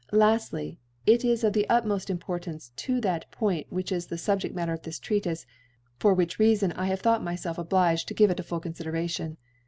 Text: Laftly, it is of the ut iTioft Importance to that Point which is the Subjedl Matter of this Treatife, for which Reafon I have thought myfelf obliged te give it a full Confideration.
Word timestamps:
Laftly, 0.11 0.77
it 1.05 1.23
is 1.23 1.43
of 1.43 1.53
the 1.53 1.69
ut 1.69 1.85
iTioft 1.85 2.09
Importance 2.09 2.71
to 2.75 2.99
that 3.01 3.29
Point 3.29 3.67
which 3.71 3.91
is 3.91 4.07
the 4.07 4.15
Subjedl 4.15 4.55
Matter 4.55 4.73
of 4.73 4.81
this 4.81 4.99
Treatife, 4.99 5.45
for 5.99 6.15
which 6.15 6.39
Reafon 6.39 6.73
I 6.75 6.87
have 6.87 7.01
thought 7.01 7.21
myfelf 7.21 7.59
obliged 7.59 8.07
te 8.07 8.15
give 8.15 8.31
it 8.31 8.39
a 8.39 8.43
full 8.43 8.61
Confideration. 8.61 9.37